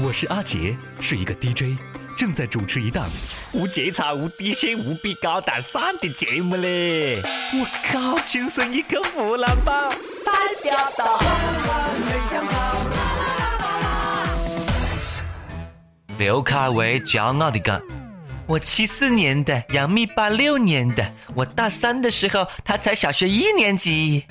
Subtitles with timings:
[0.00, 1.78] 我是阿杰，是一个 DJ，
[2.16, 3.08] 正在主持一档
[3.52, 7.22] 无节操、无底线、无比高大上的节目嘞！
[7.52, 9.90] 我靠，亲生一个湖南宝，
[10.24, 10.32] 代
[10.64, 11.20] 表到。
[16.18, 17.80] 刘恺威骄傲的讲
[18.48, 24.24] ：“我七四年的，杨幂八六年的，我大三的时候，他才小学一年级。”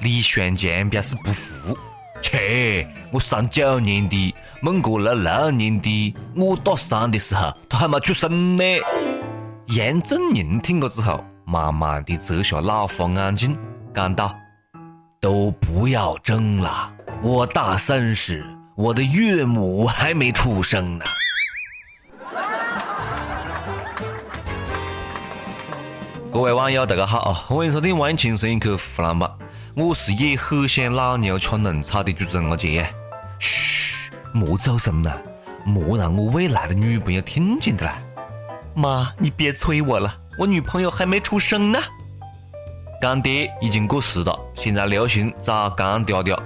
[0.00, 1.78] 李炫强表示不服
[2.22, 8.62] ：“切，我三九年的，孟国六六年的，我大三的时候，他还没出生呢。”
[9.74, 13.58] 杨振宁听过之后，慢慢的摘下老花眼镜，
[13.94, 14.36] 讲道
[15.18, 16.92] ：“都不要争了，
[17.22, 18.44] 我大三时。”
[18.76, 21.04] 我的岳母还没出生呢。
[26.32, 27.32] 各位网友，大家好啊！
[27.32, 29.28] 欢迎收听《万青声一刻湖南版》，
[29.74, 32.86] 我是也很想老牛吃嫩草的主持人阿杰。
[33.38, 35.20] 嘘，莫走神了，
[35.64, 37.98] 莫让我未来的女朋友听见的啦。
[38.74, 41.78] 妈，你别催我了，我女朋友还没出生呢。
[43.00, 46.36] 干爹已经过世了，现在流行找干爹爹。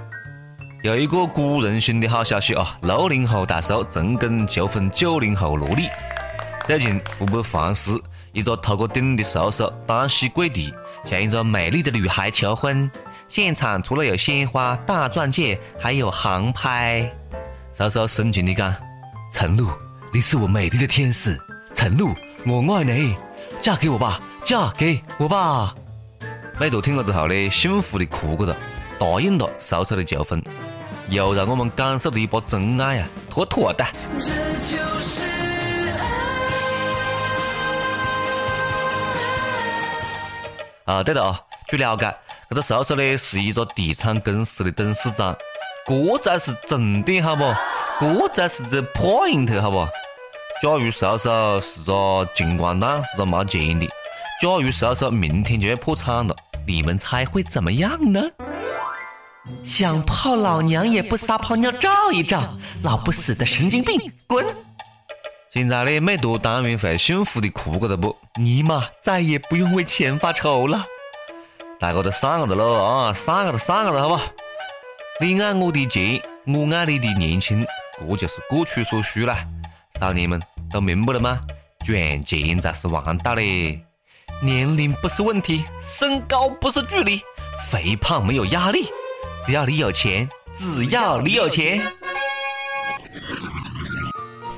[0.83, 2.79] 有一个鼓舞人心的好消息啊！
[2.83, 5.89] 六零后大叔成功求婚九零后萝莉。
[6.67, 7.91] 最近，湖北黄石
[8.33, 10.73] 一个秃个顶的叔叔单膝跪地，
[11.05, 12.91] 向一个美丽的女孩求婚。
[13.29, 17.11] 现场除了有鲜花、大钻戒，还有航拍。
[17.77, 18.73] 叔叔深情地讲
[19.35, 19.69] ：“陈露，
[20.13, 21.37] 你是我美丽的天使，
[21.75, 22.15] 陈露，
[22.47, 23.17] 我爱你，
[23.59, 25.75] 嫁给我吧，嫁给我吧。”
[26.57, 28.57] 美图听了之后呢，幸福的哭过了，
[28.97, 30.41] 答应了叔叔的求婚。
[31.09, 33.85] 又让我们感受了一把真爱呀，妥妥的。
[40.85, 42.15] 啊，对了啊，据了解，
[42.49, 45.37] 这个叔叔呢是一个地产公司的董事长，
[45.87, 47.45] 这才是重点好不？
[48.01, 49.87] 这才是这 point 好不？
[50.63, 53.87] 假如叔叔是个穷光蛋，是个没钱的，
[54.41, 56.35] 假如叔叔明天就要破产了，
[56.67, 58.21] 你们猜会怎么样呢？
[59.63, 62.43] 想泡老娘也不撒泡尿照一照，
[62.83, 64.47] 老不死的神经病，滚！
[65.51, 68.17] 现在呢，美图当然会幸福的哭过了不？
[68.41, 70.87] 尼玛，再也不用为钱发愁了。
[71.79, 74.19] 大家都散个的喽啊，散个的，散个的，好不？
[75.21, 77.65] 你爱我的钱，我爱你的年轻，
[78.01, 79.47] 这就是各取所需啦。
[80.01, 80.43] 少年们
[80.73, 81.41] 都明白了吗？
[81.87, 83.81] 赚钱才是王道嘞！
[84.43, 87.23] 年龄不是问题，身高不是距离，
[87.71, 88.91] 肥胖没有压力。
[89.47, 91.81] 只要你有钱，只要你有钱。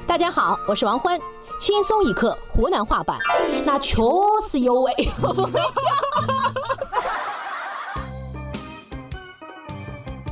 [0.07, 1.21] 大家好，我是王欢，
[1.61, 3.19] 轻松一刻湖南话版，
[3.63, 4.01] 那确
[4.49, 4.91] 实有味。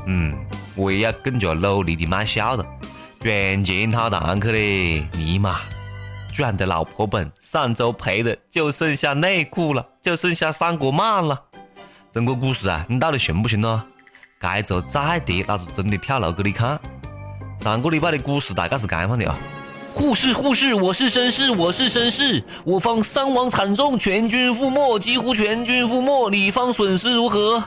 [0.07, 0.35] 嗯，
[0.75, 2.67] 我也要更加努力的卖笑了，
[3.21, 5.61] 赚钱讨堂去嘞，尼玛，
[6.33, 11.41] 赚的老婆本，上周赔的就剩下内裤了，就剩下三国漫了。
[12.13, 13.85] 中国股市啊，你到底行不行呢？
[14.39, 16.79] 该周再跌，老子真的跳楼给你看！
[17.63, 19.35] 上个礼拜的股市大概是这样的啊：
[19.93, 27.65] 护士，护士，我是绅士，我是绅士，我方伤亡惨重，全军覆没，几乎全军覆没，你方损失如何？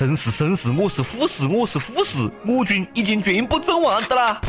[0.00, 4.40] 绅士，绅士，我是护士，我是护士，我军已经全部阵亡的啦！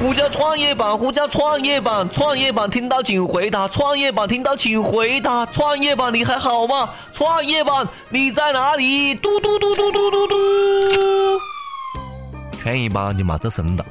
[0.00, 6.90] 呼叫创业板，呼叫创业板，创业板听到请回答，创业板听到请回答，创业板你还好吗？
[7.12, 9.14] 创业板你在哪里？
[9.14, 10.36] 嘟嘟嘟嘟嘟嘟嘟。
[12.60, 13.86] 创业板就没这声了。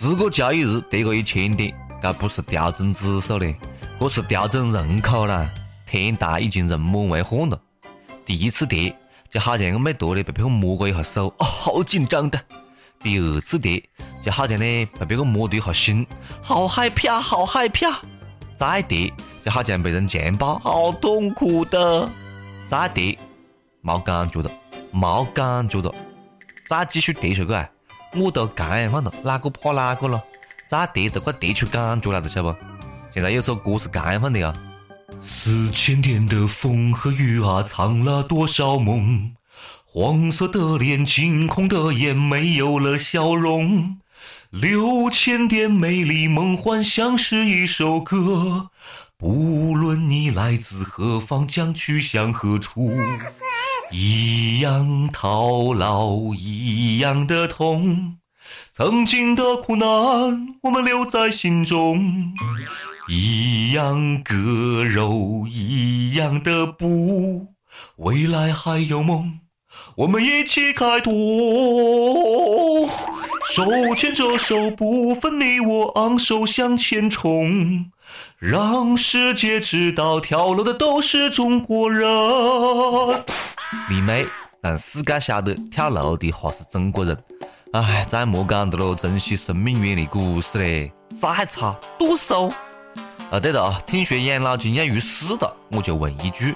[0.00, 1.72] 十个交易日跌个一千点，
[2.02, 3.56] 这不是调整指数嘞，
[4.00, 5.48] 这是调整人口啦。
[5.86, 7.56] 天大已经人满为患了。
[8.26, 8.92] 第一次跌
[9.30, 12.40] 就好像个美图的被别个摸过一下手，哦，好紧张的。
[13.00, 13.82] 第二次跌。
[14.20, 16.06] 就好像呢被别个摸了一下心，
[16.42, 18.02] 好害怕，好害怕。
[18.54, 19.10] 再跌
[19.42, 22.10] 就好像被人强暴，好痛苦的。
[22.68, 23.16] 再跌
[23.80, 24.50] 没感觉了，
[24.90, 25.94] 没感觉了。
[26.68, 27.70] 再继续跌下去啊，
[28.16, 30.22] 我都这样了，哪个怕哪个了？
[30.68, 32.58] 再跌都快跌出感觉来了，晓得不？
[33.14, 34.52] 现在有首歌是这样的呀：
[35.20, 39.32] 四千年的风和雨啊，藏了多少梦？
[39.84, 43.98] 黄色的脸，惊恐的眼，没有了笑容。
[44.50, 48.70] 六千点美丽梦幻，像是一首歌。
[49.16, 52.96] 不论你来自何方，将去向何处，
[53.90, 58.17] 一样套牢，一样的痛。
[58.72, 62.34] 曾经的苦难，我们留在心中。
[63.08, 67.54] 一样割肉，一样的布。
[67.96, 69.40] 未来还有梦，
[69.96, 71.12] 我们一起开拓。
[73.46, 77.90] 手牵着手，不分你我，昂首向前冲，
[78.38, 82.06] 让世界知道跳楼的都是中国人。
[83.88, 84.26] 你妹，
[84.60, 87.16] 让世界晓得跳楼的哈是中国人。
[87.72, 92.50] 哎，再莫讲的喽，珍惜生命，远离股市嘞，再差剁手。
[93.30, 96.54] 啊，对了啊，听说养老金要入市了，我就问一句：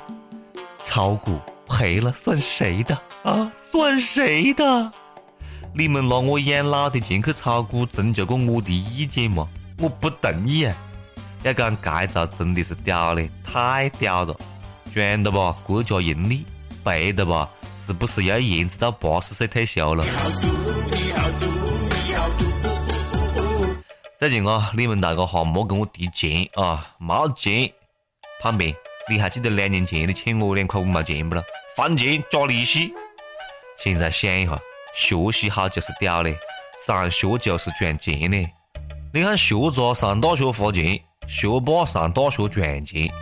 [0.82, 1.38] 炒股
[1.68, 3.52] 赔了算谁的啊？
[3.70, 4.90] 算谁的？
[5.74, 9.46] 你们拿我养老的钱去炒股，征求过我的意见吗？
[9.78, 10.74] 我不同意啊！
[11.42, 14.34] 要讲这招真的是屌嘞，太屌了！
[14.94, 16.44] 赚的吧，国家盈利；
[16.82, 17.50] 赔的吧，
[17.86, 20.04] 是不是要延迟到八十岁退休了？
[24.22, 27.69] 最近啊，你们大家哈莫跟我提钱啊，没钱。
[28.40, 28.72] 胖妹，
[29.10, 31.42] 你还记得两年前你欠我两块五毛钱不咯？
[31.76, 32.94] 还钱加利息。
[33.78, 34.56] 现在想一下。
[34.94, 36.38] 学习好就是屌嘞，
[36.86, 38.48] 上学就是赚钱嘞。
[39.12, 43.12] 你看学渣上大学花钱，学霸上大学赚钱。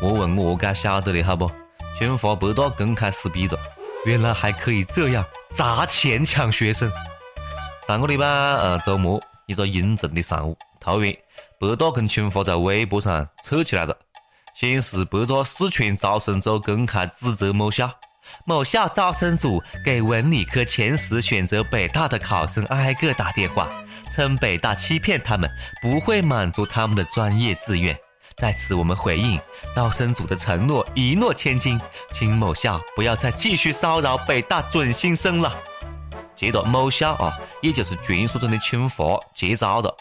[0.00, 1.50] 我问我该晓得的好不？
[1.98, 3.58] 清华北大公开撕逼了，
[4.04, 6.88] 原来还可以这样砸钱抢学生。
[7.88, 11.14] 上个礼拜呃周末一个阴沉的上午，突然
[11.58, 13.96] 北大跟清华在微博上扯起来了，
[14.54, 17.90] 先是北大四川招生组公开指责某校。
[18.44, 23.70] 某校招生组给文理科前十选择北大的考生挨个打电话，
[24.10, 25.48] 称北大欺骗他们，
[25.80, 27.96] 不会满足他们的专业志愿。
[28.36, 29.40] 在此，我们回应
[29.72, 35.56] 招生组的承诺一诺千金，请某校不要再继续骚扰北大准新生了。
[36.36, 39.96] 接到，某校啊，也就是传说中的清华接招了。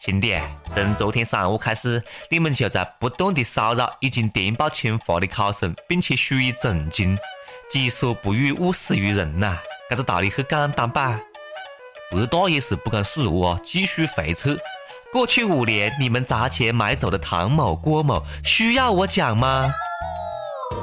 [0.00, 0.38] 兄弟，
[0.74, 7.18] 从昨天上午开始，你们就在不断的骚扰已经填报清华的考生，并且予以澄清。
[7.70, 9.56] 己所不欲，勿施于人呐，
[9.88, 11.18] 这个道理很简单吧？
[12.10, 14.54] 北大也是不甘示弱啊，继续回撤。
[15.10, 19.72] 过去五年，你们砸钱买走的唐某、郭某，需要我讲吗？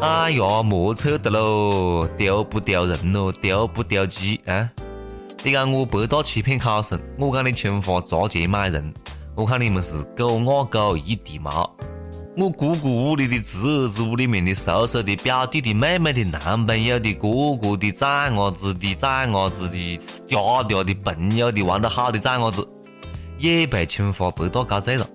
[0.02, 3.32] 哎呀，莫扯的喽，丢不丢人咯？
[3.32, 4.70] 丢不丢鸡啊？
[5.44, 8.94] 你讲我北大欺骗考生，我讲你清华砸钱买人，
[9.36, 11.70] 我看你们是狗咬狗，一地毛。
[12.38, 20.00] 我姑姑屋里的侄儿子，屋里面的叔叔的表弟的妹妹的男朋友的哥哥的崽伢子的崽伢子的
[20.30, 22.66] 嗲嗲的朋友的玩得好的崽伢子，
[23.38, 25.06] 也被清华北大搞醉了。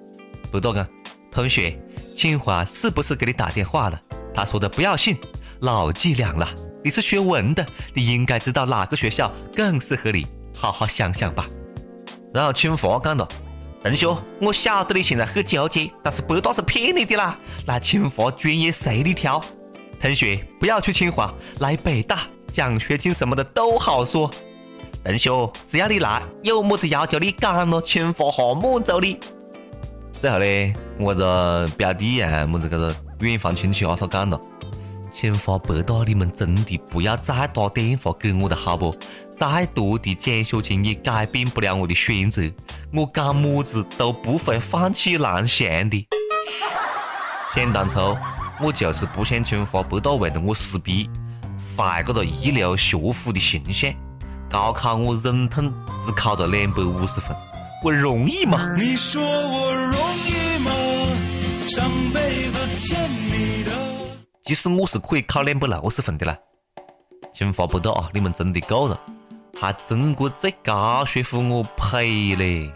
[0.53, 0.87] 北大讲，
[1.31, 1.81] 同学，
[2.17, 4.01] 清华是不是给你打电话了？
[4.37, 5.17] 他说的不要信，
[5.61, 6.47] 老伎俩了。
[6.85, 11.47] 你是学文的，你应该知道哪个学校更适合你，好好想想吧。
[12.35, 13.27] 然后清华讲了。
[13.83, 17.35] 同学，我晓得你现在很纠结，但是北大是骗你的啦，
[17.67, 19.43] 来清华专业随你挑。
[19.99, 24.31] 同学，不要去清华，来北大，奖学金什么的都好说。
[25.03, 29.19] 同学，只要你来，有么子要求你讲咯，清华好满足你。
[30.13, 34.41] 最后呢，我这表弟啊，么子这个远房亲戚啊，他讲了。
[35.11, 38.95] 清华北大，你们真的不要再打电话给我了，好不？
[39.35, 42.43] 再多的奖学金也改变不了我的选择，
[42.93, 46.07] 我干么子都不会放弃蓝翔的。
[47.55, 48.15] 想当初，
[48.61, 51.09] 我就是不想清华北大为了我撕逼，
[51.75, 53.91] 坏个了一流学府的形象。
[54.51, 55.73] 高考我忍痛
[56.05, 57.35] 只考了两百五十分，
[57.83, 58.71] 我容易吗？
[58.77, 59.93] 你说我容
[60.29, 60.46] 易吗？
[61.69, 63.73] 上辈子欠你的。
[64.45, 66.39] 其实我是可以考两百六十分的啦，
[67.35, 68.99] 清华北大啊，你们真的够了，
[69.61, 72.71] 还中国最高学府我呸嘞！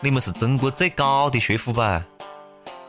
[0.00, 2.02] 你们是中国最高的学府吧？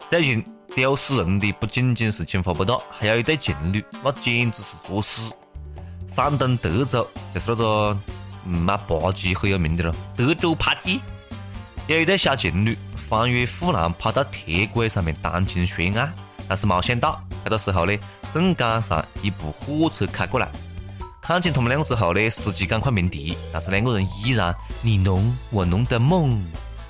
[0.09, 0.43] 最近
[0.75, 5.33] 丢死人的不仅仅是清华北大，还有一对情侣，那简直是作死。
[6.07, 7.97] 山东德州就是那个
[8.45, 11.01] 卖扒鸡很有名的了，德州扒鸡，
[11.88, 12.77] 有一对小情侣
[13.13, 16.12] 翻越护栏跑到铁轨上面谈情说爱，
[16.48, 17.22] 但是没想到。
[17.43, 17.96] 这个时候呢，
[18.34, 20.50] 正赶上一部火车开过来，
[21.22, 24.51] 看见他们两个之后呢，司机赶快鸣笛，但是两个人依然
[24.82, 26.43] 你侬我侬的猛，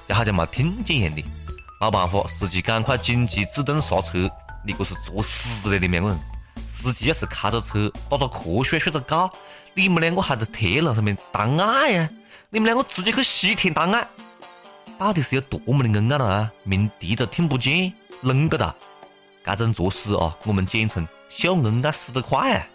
[0.08, 1.22] 就好像没听见一样的。
[1.82, 4.30] 没办法，司机赶快紧急自动刹车。
[4.65, 6.20] 你这是作死的，你们两个人！
[6.74, 9.30] 司机要是开着车打着瞌睡睡着觉，
[9.74, 12.10] 你们两个还在铁路上面谈爱呀？
[12.50, 14.08] 你们两个直接去西天谈爱，
[14.97, 16.51] 到底是有多么的恩爱了啊？
[16.63, 17.91] 鸣笛都听不见，
[18.23, 18.75] 啷个的？
[19.45, 22.67] 这种作死啊，我们简称秀恩爱死得快啊！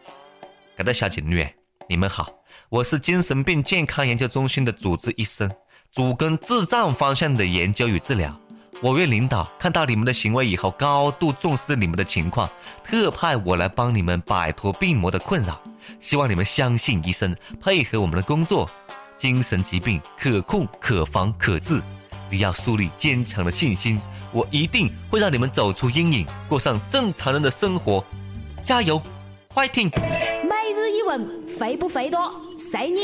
[0.76, 1.46] 这对小情侣，
[1.88, 2.28] 你们好，
[2.68, 5.50] 我是精神病健康研究中心的主治医生，
[5.90, 8.38] 主攻智障方向的研究与治疗。
[8.82, 12.48] 我院领导看到你们的行为以后，高度重视你们的情况，
[12.84, 15.60] 特派我来帮你们摆脱病魔的困扰。
[15.98, 18.68] 希望你们相信医生，配合我们的工作。
[19.16, 21.82] 精神疾病可控、可防、可治。
[22.30, 24.00] 你要树立坚强的信心，
[24.32, 28.04] 我一定会让你们走出阴影，过上正常人的生活。
[28.62, 29.00] 加油
[29.54, 29.90] ，fighting！
[30.42, 32.30] 每日一问，肥不肥多？
[32.70, 33.00] 随你。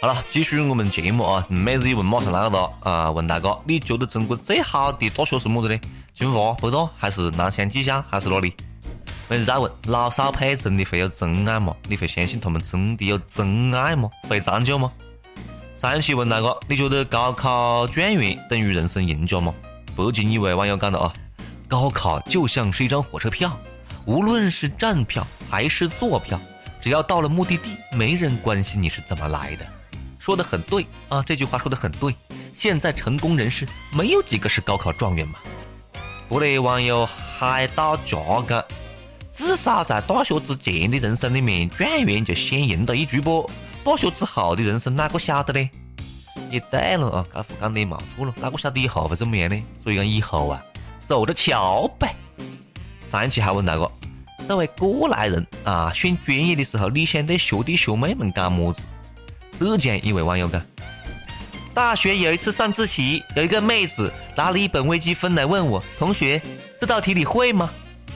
[0.00, 1.46] 好了，继续我们节目啊！
[1.48, 3.10] 每日一问马上来了啊！
[3.12, 5.78] 问大哥，你觉得中国最好的大学是么子呢？
[6.14, 8.54] 清华、北大，还是南翔技校，还是哪里？
[9.28, 11.76] 每日再问，老少配真的会有真爱吗？
[11.88, 14.10] 你会相信他们真的有真爱吗？
[14.28, 14.90] 会长久吗？
[15.82, 19.52] 上期问大哥，你觉得高考状元等于人生赢家吗？
[19.96, 21.12] 北京一位网友讲的啊，
[21.66, 23.58] 高考就像是一张火车票，
[24.06, 26.40] 无论是站票还是坐票，
[26.80, 29.66] 只要到了目的地，没人关心你是怎么来的。
[30.20, 32.14] 说的很对啊，这句话说的很对。
[32.54, 35.40] 现在成功人士没有几个是高考状元嘛？
[36.28, 38.16] 不得网友海盗夹
[38.48, 38.64] 讲，
[39.32, 43.50] 至少在大学之前的人生里面，状元就先赢了一局不？
[43.84, 45.70] 大学之后的人生哪个晓得呢？
[46.50, 49.62] 也对了啊，这副讲的也没错了，哪个晓得以后会怎么样呢？
[49.82, 50.62] 所以讲以后啊，
[51.08, 52.14] 走着瞧呗。
[53.10, 53.90] 上一期还问大哥，
[54.46, 58.82] 作为过来人啊，选专业的时候，你想对学弟学妹们讲么子？
[59.58, 60.62] 浙江一位网友讲：
[61.74, 66.40] 大学有一次上自习，有一个妹子拿了一本微积分来问我，同学，
[66.80, 67.70] 这道题你会吗？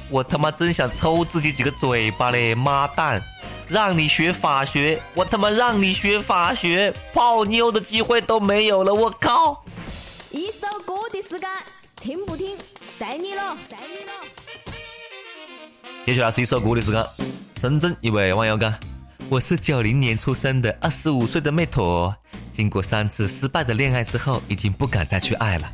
[0.09, 2.55] 我他妈真想抽自己几个嘴巴嘞！
[2.55, 3.21] 妈蛋，
[3.69, 8.95] 让你学法学，我他妈让你学法学，泡妞的机会都没有了！
[8.95, 9.65] 我靠！
[10.31, 11.49] 一首歌的时间，
[12.01, 14.13] 听不听，随你了，随你了。
[16.07, 17.05] 接下来是一首歌的时间。
[17.61, 18.73] 深圳一位网友讲。
[19.29, 22.15] 我是九零年出生的二十五岁的妹坨，
[22.53, 25.69] 经过三次失败的恋爱之后，已经不敢再去爱了，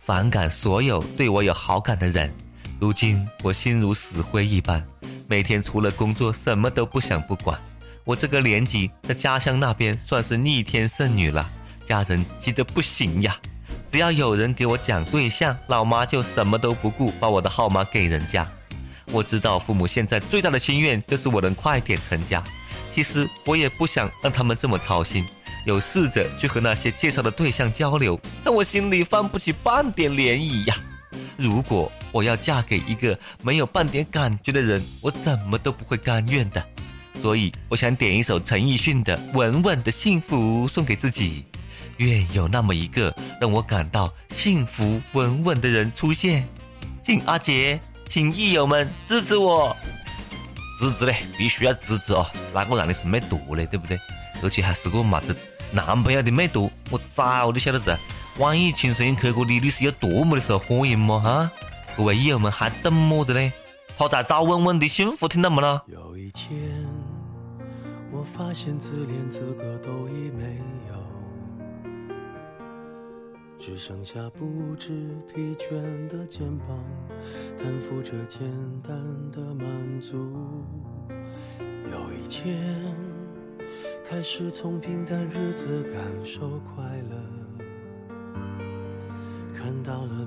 [0.00, 2.34] 反感所有对我有好感的人。
[2.80, 4.82] 如今我心如死灰一般，
[5.26, 7.58] 每天除了工作什么都不想不管。
[8.04, 11.48] 我这个年纪在家乡那边算是逆天剩女了，
[11.86, 13.36] 家人急得不行呀。
[13.90, 18.46] 只要有人给我讲对象，老妈就什么都不顾，把我的号码给人家。
[19.12, 22.42] 我知道父母现在最大的心愿就是我能快点成家。
[22.92, 25.26] 其实我也不想让他们这么操心，
[25.64, 30.76] 有试着去和那些介绍的对象交流，但我心里翻不起半点涟漪呀。
[31.36, 36.64] 如果我要嫁给一个没有半点感觉的人，我怎么都不会甘愿的。
[37.20, 41.44] 所以我想点一首陈奕迅的《稳稳的幸福》送给自己，
[41.96, 46.46] 愿有那么一个让我感到幸福稳稳的人出现。
[47.02, 49.76] 敬阿杰，请益友们支持我。
[50.78, 52.24] 支持嘞，必须要支持哦！
[52.52, 53.98] 哪个让你是没毒嘞，对不对？
[54.40, 55.34] 而且还是个没得
[55.72, 57.98] 男朋友的没毒，我早就晓得子。
[58.38, 61.20] 网易轻声音去过你，你是有多么的受欢迎吗？
[61.20, 61.50] 哈，
[61.96, 63.52] 各位益友们还等么子呢？
[63.96, 65.84] 他在找稳稳的幸福，听到没了？
[65.86, 66.84] 有一天，
[68.10, 70.94] 我发现自恋资格都已没有
[73.56, 76.76] 只剩下不知疲倦的肩膀，
[77.56, 78.40] 担负着简
[78.82, 78.96] 单
[79.30, 80.16] 的满足。
[81.88, 82.60] 有一天，
[84.04, 87.16] 开始从平淡日子感受快乐，
[89.56, 90.26] 看到了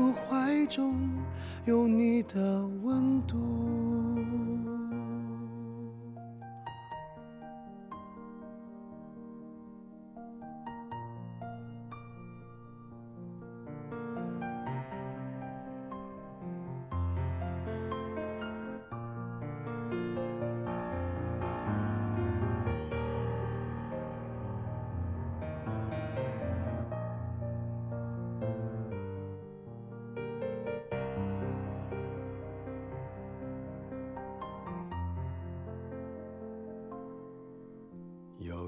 [0.71, 0.95] 中。
[1.65, 3.80] 有你的温度。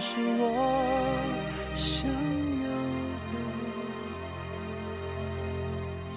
[0.00, 1.20] 是我
[1.74, 2.68] 想要
[3.28, 3.34] 的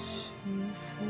[0.05, 1.03] 幸福。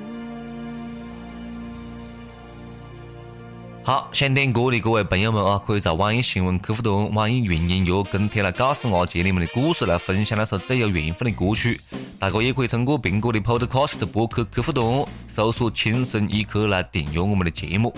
[3.83, 11.79] 好，想点歌的各位朋友们啊，可以在网易新闻客户端、网易云音乐跟帖来告诉阿杰你们的故事，来分享那首最有缘分的歌曲。
[12.17, 17.93] 大家也可以通过苹果的 Podcast 播客客户端搜索“轻松一刻”来订阅我们的节目。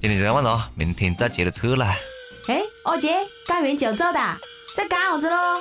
[0.00, 1.96] 今天就这样了，明天再接着扯来。
[2.86, 4.20] 哎，阿杰，干完就走的，
[4.76, 5.60] 在干啥子喽？